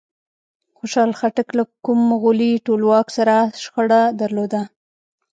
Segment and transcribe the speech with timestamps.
[0.77, 4.61] خوشحال خټک له کوم مغولي ټولواک سره شخړه درلوده؟